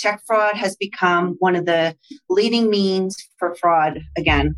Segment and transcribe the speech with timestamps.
[0.00, 1.94] check fraud has become one of the
[2.30, 4.56] leading means for fraud again.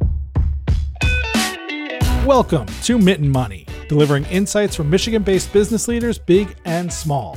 [2.25, 7.37] Welcome to Mitten Money, delivering insights from Michigan based business leaders, big and small.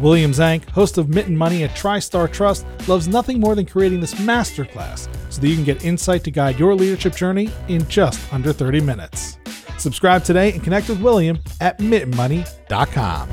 [0.00, 4.14] William Zank, host of Mitten Money at TriStar Trust, loves nothing more than creating this
[4.14, 8.52] masterclass so that you can get insight to guide your leadership journey in just under
[8.52, 9.38] 30 minutes.
[9.78, 13.28] Subscribe today and connect with William at mittenmoney.com.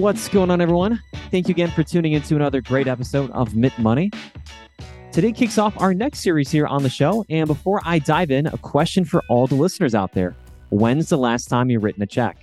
[0.00, 1.00] What's going on, everyone?
[1.34, 4.12] Thank you again for tuning into another great episode of Mitten Money.
[5.10, 7.24] Today kicks off our next series here on the show.
[7.28, 10.36] And before I dive in, a question for all the listeners out there
[10.70, 12.36] When's the last time you've written a check?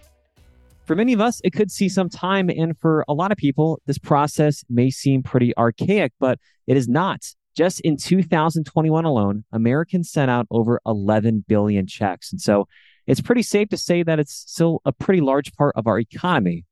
[0.83, 2.49] For many of us, it could see some time.
[2.49, 6.37] And for a lot of people, this process may seem pretty archaic, but
[6.67, 7.21] it is not.
[7.55, 12.29] Just in 2021 alone, Americans sent out over 11 billion checks.
[12.33, 12.67] And so
[13.07, 16.65] it's pretty safe to say that it's still a pretty large part of our economy.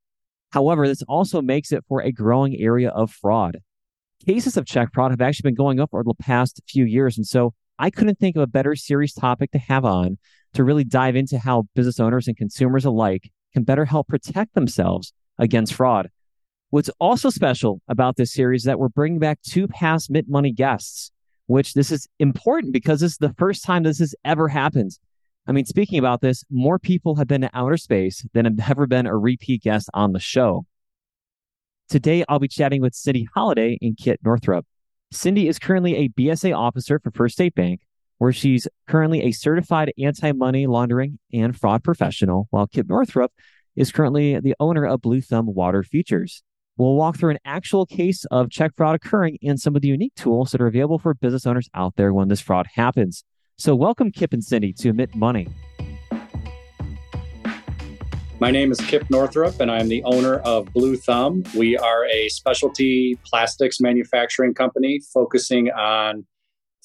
[0.50, 3.58] However, this also makes it for a growing area of fraud.
[4.26, 7.16] Cases of check fraud have actually been going up over the past few years.
[7.16, 10.18] And so I couldn't think of a better serious topic to have on
[10.54, 15.12] to really dive into how business owners and consumers alike can better help protect themselves
[15.38, 16.10] against fraud.
[16.70, 20.52] What's also special about this series is that we're bringing back two past Mitten Money
[20.52, 21.10] guests,
[21.46, 24.92] which this is important because this is the first time this has ever happened.
[25.50, 28.86] I mean, speaking about this, more people have been to outer space than have ever
[28.86, 30.64] been a repeat guest on the show.
[31.88, 34.64] Today, I'll be chatting with Cindy Holliday and Kip Northrup.
[35.10, 37.80] Cindy is currently a BSA officer for First State Bank,
[38.18, 43.32] where she's currently a certified anti money laundering and fraud professional, while Kip Northrup
[43.74, 46.44] is currently the owner of Blue Thumb Water Features.
[46.76, 50.14] We'll walk through an actual case of check fraud occurring and some of the unique
[50.14, 53.24] tools that are available for business owners out there when this fraud happens.
[53.60, 55.46] So, welcome, Kip and Cindy, to Mitten Money.
[58.38, 61.44] My name is Kip Northrup, and I'm the owner of Blue Thumb.
[61.54, 66.24] We are a specialty plastics manufacturing company focusing on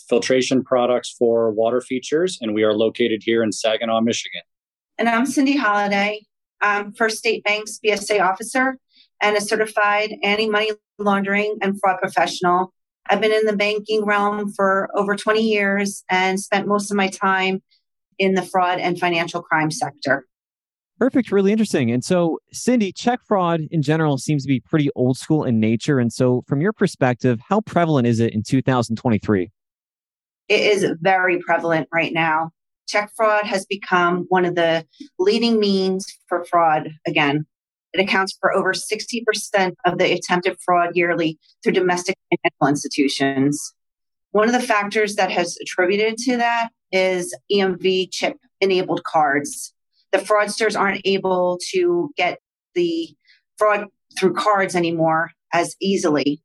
[0.09, 4.41] filtration products for water features, and we are located here in Saginaw, Michigan.
[4.97, 6.25] And I'm Cindy Holliday.
[6.59, 8.77] I'm First State Bank's BSA officer
[9.21, 12.73] and a certified anti money laundering and fraud professional
[13.09, 17.09] I've been in the banking realm for over 20 years and spent most of my
[17.09, 17.61] time
[18.17, 20.25] in the fraud and financial crime sector.
[20.97, 21.31] Perfect.
[21.31, 21.91] Really interesting.
[21.91, 25.99] And so, Cindy, check fraud in general seems to be pretty old school in nature.
[25.99, 29.51] And so, from your perspective, how prevalent is it in 2023?
[30.47, 32.51] It is very prevalent right now.
[32.87, 34.85] Check fraud has become one of the
[35.19, 37.45] leading means for fraud again.
[37.95, 43.73] It accounts for over 60% of the attempted fraud yearly through domestic financial institutions.
[44.31, 49.73] One of the factors that has attributed to that is EMV chip enabled cards.
[50.11, 52.39] The fraudsters aren't able to get
[52.73, 53.15] the
[53.57, 53.85] fraud
[54.19, 56.41] through cards anymore as easily.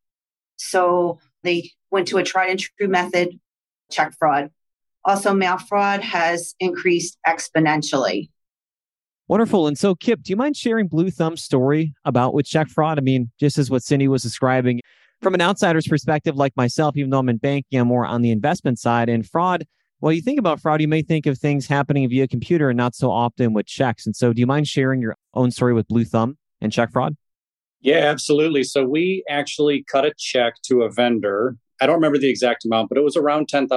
[0.57, 3.41] So they went to a tried and true method,
[3.91, 4.51] check fraud.
[5.05, 8.29] Also, mail fraud has increased exponentially.
[9.31, 9.69] Wonderful.
[9.69, 12.99] And so, Kip, do you mind sharing Blue Thumb's story about with check fraud?
[12.99, 14.81] I mean, just as what Cindy was describing,
[15.23, 18.33] from an outsider's perspective, like myself, even though I'm in banking, I'm more on the
[18.33, 19.09] investment side.
[19.09, 19.69] And fraud,
[20.01, 22.97] well, you think about fraud, you may think of things happening via computer and not
[22.97, 24.05] so often with checks.
[24.05, 27.17] And so, do you mind sharing your own story with Blue Thumb and check fraud?
[27.81, 28.65] Yeah, absolutely.
[28.65, 31.55] So, we actually cut a check to a vendor.
[31.81, 33.69] I don't remember the exact amount, but it was around $10,000.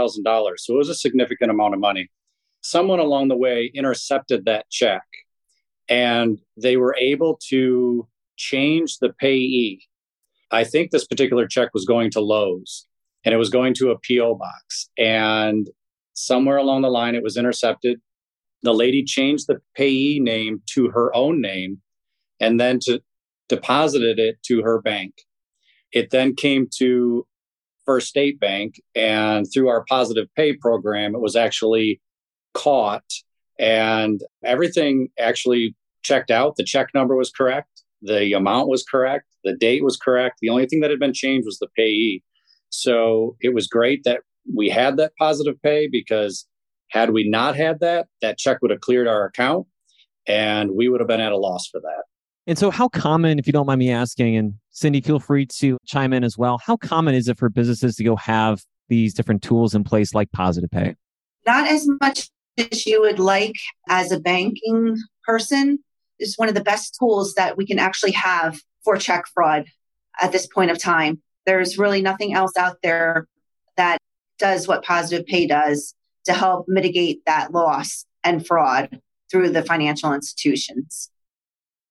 [0.57, 2.09] So, it was a significant amount of money.
[2.61, 5.03] Someone along the way intercepted that check
[5.89, 8.07] and they were able to
[8.37, 9.81] change the payee.
[10.51, 12.87] I think this particular check was going to Lowe's
[13.25, 14.89] and it was going to a PO box.
[14.97, 15.69] And
[16.13, 18.01] somewhere along the line, it was intercepted.
[18.61, 21.81] The lady changed the payee name to her own name
[22.39, 23.01] and then to
[23.49, 25.13] deposited it to her bank.
[25.91, 27.27] It then came to
[27.85, 32.01] First State Bank, and through our positive pay program, it was actually
[32.53, 33.03] caught
[33.59, 36.55] and everything actually checked out.
[36.55, 40.37] The check number was correct, the amount was correct, the date was correct.
[40.41, 42.23] The only thing that had been changed was the payee.
[42.69, 44.21] So it was great that
[44.53, 46.45] we had that positive pay because
[46.89, 49.67] had we not had that, that check would have cleared our account
[50.27, 52.03] and we would have been at a loss for that.
[52.45, 55.77] And so, how common, if you don't mind me asking, and Cindy, feel free to
[55.85, 59.41] chime in as well, how common is it for businesses to go have these different
[59.41, 60.95] tools in place like Positive Pay?
[61.45, 63.55] Not as much as you would like
[63.89, 65.79] as a banking person
[66.19, 69.65] is one of the best tools that we can actually have for check fraud
[70.21, 71.21] at this point of time.
[71.45, 73.27] There's really nothing else out there
[73.77, 73.97] that
[74.39, 75.93] does what positive pay does
[76.25, 81.09] to help mitigate that loss and fraud through the financial institutions.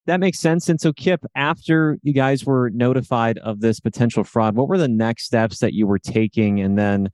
[0.07, 0.69] That makes sense.
[0.69, 4.89] And so, Kip, after you guys were notified of this potential fraud, what were the
[4.89, 6.61] next steps that you were taking?
[6.61, 7.11] And then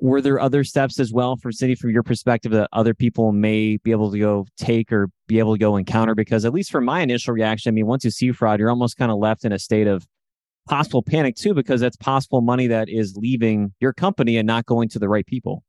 [0.00, 3.76] were there other steps as well for Cindy from your perspective that other people may
[3.78, 6.14] be able to go take or be able to go encounter?
[6.14, 8.96] Because at least for my initial reaction, I mean, once you see fraud, you're almost
[8.96, 10.06] kind of left in a state of
[10.68, 14.88] possible panic too, because that's possible money that is leaving your company and not going
[14.90, 15.64] to the right people.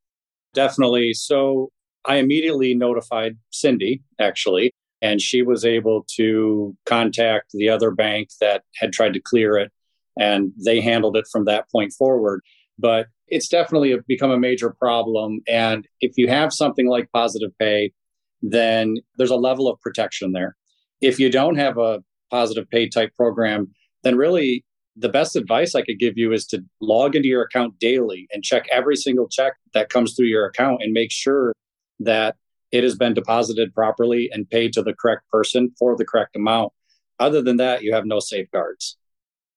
[0.53, 1.13] Definitely.
[1.13, 1.71] So
[2.05, 8.63] I immediately notified Cindy, actually, and she was able to contact the other bank that
[8.75, 9.71] had tried to clear it,
[10.19, 12.41] and they handled it from that point forward.
[12.77, 15.39] But it's definitely become a major problem.
[15.47, 17.93] And if you have something like positive pay,
[18.41, 20.57] then there's a level of protection there.
[20.99, 23.71] If you don't have a positive pay type program,
[24.03, 24.65] then really
[24.97, 28.43] the best advice I could give you is to log into your account daily and
[28.43, 31.53] check every single check that comes through your account and make sure
[32.01, 32.35] that
[32.73, 36.73] it has been deposited properly and paid to the correct person for the correct amount.
[37.19, 38.97] Other than that, you have no safeguards.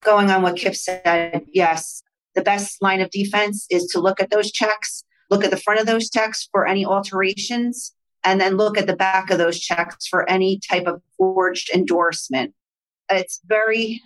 [0.02, 2.03] Going on what Kip said, yes,
[2.34, 5.80] the best line of defense is to look at those checks, look at the front
[5.80, 7.94] of those checks for any alterations,
[8.24, 12.54] and then look at the back of those checks for any type of forged endorsement.
[13.10, 14.02] It's very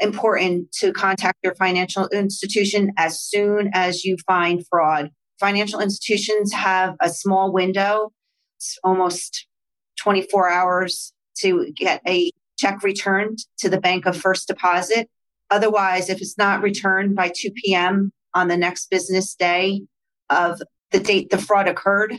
[0.00, 5.10] important to contact your financial institution as soon as you find fraud.
[5.40, 8.12] Financial institutions have a small window,
[8.56, 9.46] it's almost
[10.00, 15.08] 24 hours to get a check returned to the bank of first deposit.
[15.50, 18.12] Otherwise, if it's not returned by 2 p.m.
[18.34, 19.82] on the next business day
[20.30, 20.60] of
[20.90, 22.14] the date the fraud occurred,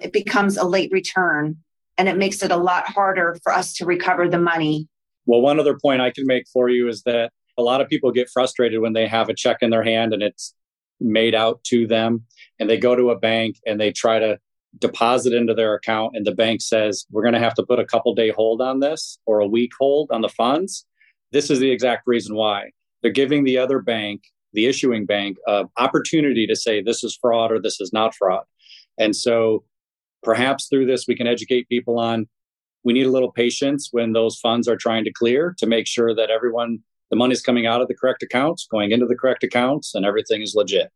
[0.00, 1.56] it becomes a late return
[1.96, 4.88] and it makes it a lot harder for us to recover the money.
[5.26, 8.10] Well, one other point I can make for you is that a lot of people
[8.10, 10.54] get frustrated when they have a check in their hand and it's
[11.00, 12.24] made out to them
[12.58, 14.38] and they go to a bank and they try to
[14.78, 17.84] deposit into their account and the bank says we're going to have to put a
[17.84, 20.86] couple day hold on this or a week hold on the funds
[21.32, 22.70] this is the exact reason why.
[23.02, 27.50] They're giving the other bank, the issuing bank, an opportunity to say this is fraud
[27.50, 28.44] or this is not fraud.
[28.98, 29.64] And so
[30.22, 32.28] perhaps through this, we can educate people on
[32.84, 36.14] we need a little patience when those funds are trying to clear to make sure
[36.14, 36.80] that everyone,
[37.10, 40.42] the money's coming out of the correct accounts, going into the correct accounts, and everything
[40.42, 40.90] is legit.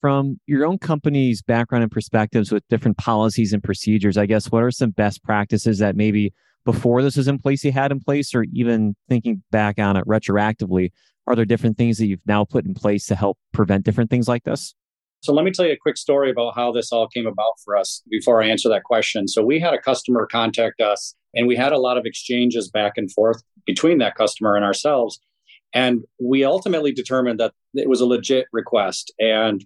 [0.00, 4.62] From your own company's background and perspectives with different policies and procedures, I guess, what
[4.62, 6.32] are some best practices that maybe
[6.64, 10.06] before this was in place you had in place, or even thinking back on it
[10.06, 10.90] retroactively?
[11.26, 14.28] Are there different things that you've now put in place to help prevent different things
[14.28, 14.74] like this?
[15.22, 17.76] So let me tell you a quick story about how this all came about for
[17.76, 19.28] us before I answer that question.
[19.28, 22.94] So we had a customer contact us and we had a lot of exchanges back
[22.96, 25.20] and forth between that customer and ourselves.
[25.74, 29.64] And we ultimately determined that it was a legit request and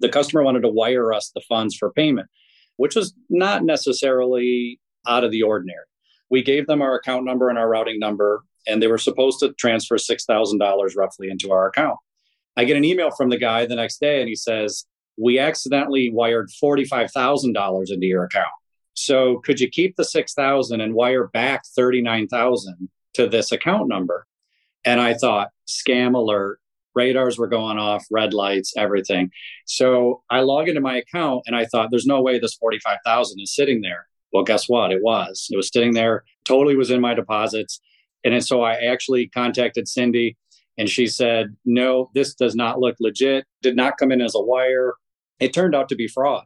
[0.00, 2.28] the customer wanted to wire us the funds for payment,
[2.76, 5.84] which was not necessarily out of the ordinary
[6.30, 9.52] we gave them our account number and our routing number, and they were supposed to
[9.54, 11.98] transfer $6,000 roughly into our account.
[12.56, 14.86] I get an email from the guy the next day, and he says,
[15.16, 18.50] We accidentally wired $45,000 into your account.
[18.94, 24.26] So could you keep the 6,000 and wire back 39,000 to this account number?
[24.84, 26.58] And I thought, scam alert,
[26.94, 29.30] radars were going off, red lights, everything.
[29.64, 33.54] So I log into my account and I thought, there's no way this 45,000 is
[33.54, 34.06] sitting there.
[34.32, 34.92] Well, guess what?
[34.92, 35.48] It was.
[35.50, 37.80] It was sitting there, totally was in my deposits.
[38.24, 40.36] And so I actually contacted Cindy
[40.78, 44.40] and she said, no, this does not look legit, did not come in as a
[44.40, 44.94] wire.
[45.38, 46.44] It turned out to be fraud.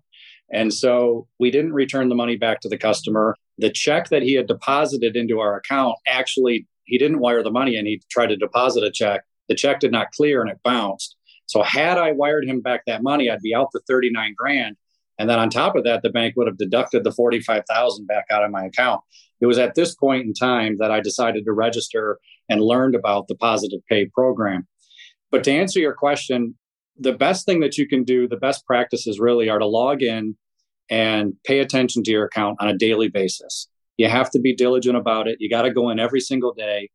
[0.52, 3.36] And so we didn't return the money back to the customer.
[3.58, 7.76] The check that he had deposited into our account actually, he didn't wire the money
[7.76, 9.24] and he tried to deposit a check.
[9.48, 11.16] The check did not clear and it bounced.
[11.46, 14.76] So had I wired him back that money, I'd be out the 39 grand.
[15.18, 18.44] And then on top of that, the bank would have deducted the 45,000 back out
[18.44, 19.00] of my account.
[19.40, 22.18] It was at this point in time that I decided to register
[22.48, 24.66] and learned about the positive pay program.
[25.30, 26.56] But to answer your question,
[26.98, 30.36] the best thing that you can do, the best practices really are to log in
[30.90, 33.68] and pay attention to your account on a daily basis.
[33.96, 35.38] You have to be diligent about it.
[35.40, 36.90] You got to go in every single day,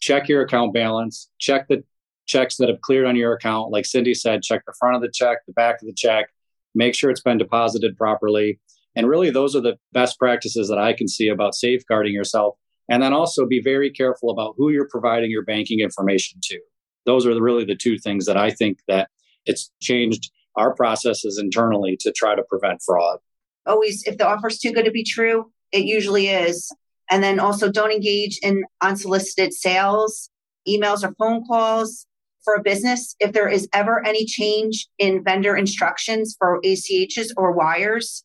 [0.00, 1.82] check your account balance, check the
[2.26, 3.72] checks that have cleared on your account.
[3.72, 6.28] Like Cindy said, check the front of the check, the back of the check,
[6.74, 8.60] make sure it's been deposited properly.
[8.96, 12.56] And really, those are the best practices that I can see about safeguarding yourself.
[12.88, 16.60] And then also be very careful about who you're providing your banking information to.
[17.06, 19.08] Those are really the two things that I think that
[19.46, 23.18] it's changed our processes internally to try to prevent fraud.
[23.64, 26.74] Always, if the offer's too good to be true, it usually is.
[27.10, 30.30] And then also don't engage in unsolicited sales,
[30.68, 32.06] emails, or phone calls
[32.44, 37.52] for a business, if there is ever any change in vendor instructions for ACHs or
[37.52, 38.24] wires,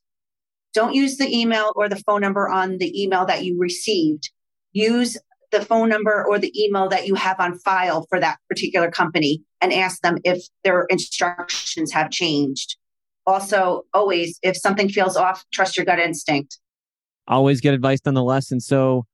[0.74, 4.30] don't use the email or the phone number on the email that you received.
[4.74, 5.18] Use
[5.52, 9.42] the phone number or the email that you have on file for that particular company
[9.62, 12.76] and ask them if their instructions have changed.
[13.26, 16.60] Also, always, if something feels off, trust your gut instinct.
[17.28, 18.52] Always get advice nonetheless.
[18.52, 19.06] And so,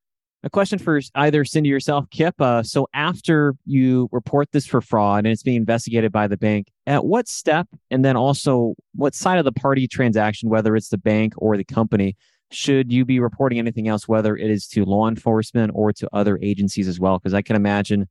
[0.43, 2.39] a question for either Cindy yourself, Kip.
[2.39, 6.67] Uh, so, after you report this for fraud and it's being investigated by the bank,
[6.87, 10.97] at what step and then also what side of the party transaction, whether it's the
[10.97, 12.15] bank or the company,
[12.51, 16.39] should you be reporting anything else, whether it is to law enforcement or to other
[16.41, 17.19] agencies as well?
[17.19, 18.07] Because I can imagine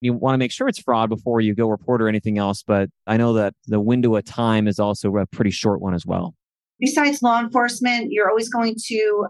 [0.00, 2.62] you want to make sure it's fraud before you go report or anything else.
[2.62, 6.04] But I know that the window of time is also a pretty short one as
[6.04, 6.34] well.
[6.80, 9.26] Besides law enforcement, you're always going to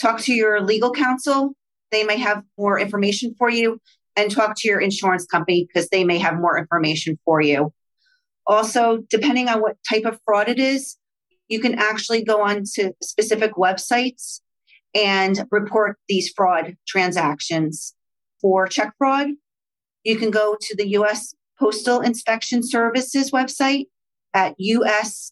[0.00, 1.54] talk to your legal counsel.
[1.92, 3.80] They may have more information for you
[4.16, 7.72] and talk to your insurance company because they may have more information for you.
[8.46, 10.96] Also, depending on what type of fraud it is,
[11.48, 14.40] you can actually go on to specific websites
[14.94, 17.94] and report these fraud transactions.
[18.40, 19.28] For check fraud,
[20.02, 23.86] you can go to the US Postal Inspection Services website
[24.34, 25.28] at uspis.gov.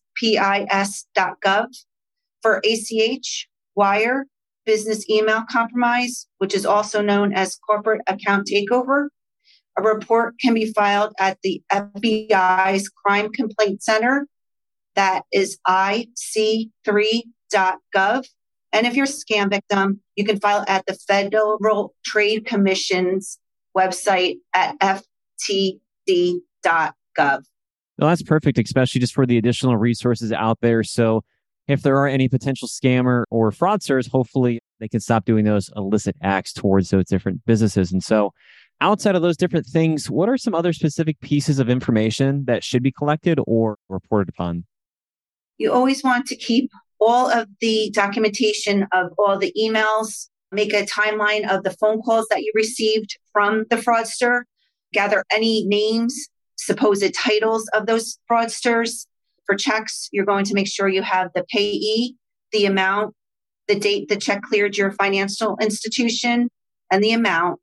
[2.43, 4.26] For ACH, wire,
[4.71, 9.09] business email compromise, which is also known as corporate account takeover,
[9.77, 14.29] a report can be filed at the FBI's Crime Complaint Center
[14.95, 16.69] that is ic3.gov.
[18.73, 23.41] And if you're a scam victim, you can file at the Federal Trade Commission's
[23.77, 25.03] website at ftc.gov.
[27.19, 27.43] Well,
[27.99, 30.85] that's perfect, especially just for the additional resources out there.
[30.85, 31.25] So
[31.73, 36.17] if there are any potential scammer or fraudsters, hopefully they can stop doing those illicit
[36.23, 37.93] acts towards those different businesses.
[37.93, 38.33] And so
[38.81, 42.83] outside of those different things, what are some other specific pieces of information that should
[42.83, 44.65] be collected or reported upon?
[45.59, 50.87] You always want to keep all of the documentation of all the emails, make a
[50.87, 54.43] timeline of the phone calls that you received from the fraudster,
[54.93, 59.07] gather any names, supposed titles of those fraudsters.
[59.50, 62.14] For checks, you're going to make sure you have the payee,
[62.52, 63.16] the amount,
[63.66, 66.50] the date the check cleared your financial institution,
[66.88, 67.59] and the amount.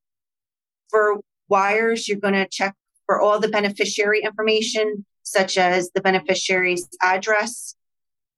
[0.90, 2.76] For wires, you're going to check
[3.06, 7.74] for all the beneficiary information, such as the beneficiary's address,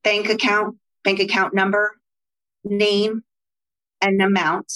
[0.04, 1.96] bank account, bank account number,
[2.64, 3.24] name,
[4.00, 4.72] and amount.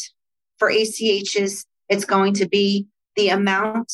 [0.57, 3.93] For ACHs, it's going to be the amount,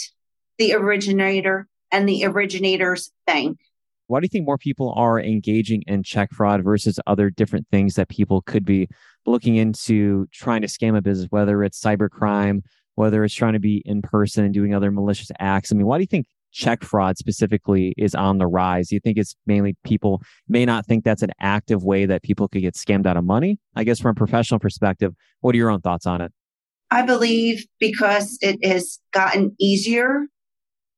[0.58, 3.58] the originator, and the originator's bank.
[4.10, 7.94] Why do you think more people are engaging in check fraud versus other different things
[7.94, 8.90] that people could be
[9.28, 12.62] looking into trying to scam a business, whether it's cybercrime,
[12.96, 15.72] whether it's trying to be in person and doing other malicious acts?
[15.72, 18.90] I mean, why do you think check fraud specifically is on the rise?
[18.90, 22.48] Do You think it's mainly people may not think that's an active way that people
[22.48, 23.60] could get scammed out of money?
[23.76, 26.32] I guess from a professional perspective, what are your own thoughts on it?
[26.90, 30.26] I believe because it has gotten easier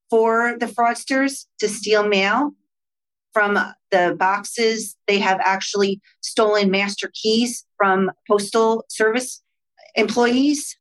[0.09, 2.53] for the fraudsters to steal mail
[3.33, 3.57] from
[3.91, 4.95] the boxes.
[5.07, 9.41] They have actually stolen master keys from postal service
[9.95, 10.77] employees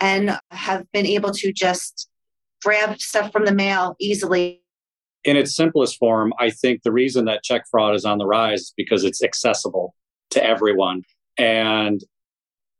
[0.00, 2.08] and have been able to just
[2.64, 4.62] grab stuff from the mail easily.
[5.24, 8.60] In its simplest form, I think the reason that check fraud is on the rise
[8.60, 9.94] is because it's accessible
[10.30, 11.02] to everyone.
[11.38, 12.02] And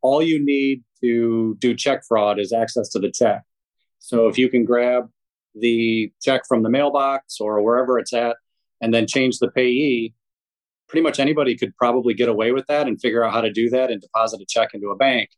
[0.02, 3.42] all you need to do check fraud is access to the check.
[4.00, 5.08] So if you can grab
[5.54, 8.36] the check from the mailbox or wherever it's at
[8.82, 10.12] and then change the payee,
[10.88, 13.70] pretty much anybody could probably get away with that and figure out how to do
[13.70, 15.30] that and deposit a check into a bank.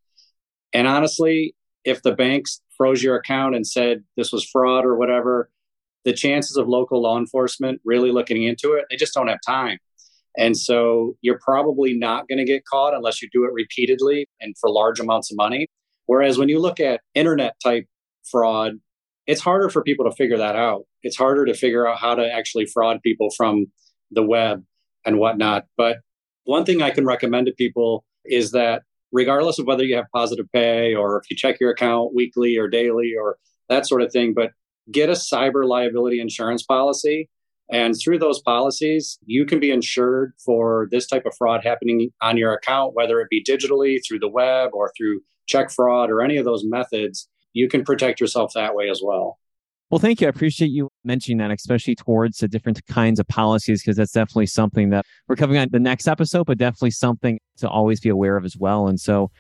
[0.73, 5.51] And honestly, if the banks froze your account and said this was fraud or whatever,
[6.05, 9.79] the chances of local law enforcement really looking into it, they just don't have time.
[10.37, 14.57] And so you're probably not going to get caught unless you do it repeatedly and
[14.59, 15.69] for large amounts of money.
[16.07, 17.87] Whereas when you look at internet type
[18.29, 18.81] fraud,
[19.26, 20.83] it's harder for people to figure that out.
[21.02, 23.66] It's harder to figure out how to actually fraud people from
[24.11, 24.64] the web
[25.04, 25.66] and whatnot.
[25.76, 25.99] But
[26.45, 30.47] one thing I can recommend to people is that regardless of whether you have positive
[30.52, 33.38] pay or if you check your account weekly or daily or
[33.69, 34.35] that sort of thing.
[34.35, 34.50] But
[34.90, 37.31] get a cyber liability insurance policy.
[37.71, 42.37] And through those policies, you can be insured for this type of fraud happening on
[42.37, 46.37] your account, whether it be digitally through the web or through check fraud or any
[46.37, 47.28] of those methods.
[47.54, 49.38] You can protect yourself that way as well.
[49.90, 50.26] Well, thank you.
[50.26, 54.46] I appreciate you mentioning that, especially towards the different kinds of policies, because that's definitely
[54.46, 58.37] something that we're covering on the next episode, but definitely something to always be aware
[58.37, 58.88] of as well.
[58.88, 59.30] And so,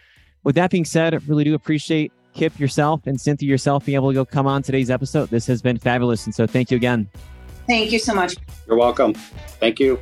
[0.44, 4.10] with that being said, I really do appreciate Kip yourself and Cynthia yourself being able
[4.10, 5.28] to go come on today's episode.
[5.30, 6.24] This has been fabulous.
[6.26, 7.08] And so, thank you again.
[7.66, 8.36] Thank you so much.
[8.68, 9.14] You're welcome.
[9.58, 9.98] Thank you.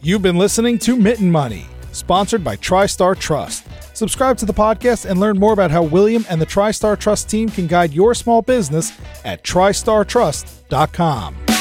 [0.00, 3.64] You've been listening to Mitten Money, sponsored by TriStar Trust.
[3.94, 7.48] Subscribe to the podcast and learn more about how William and the TriStar Trust team
[7.48, 8.92] can guide your small business
[9.24, 11.53] at tristartrust.com.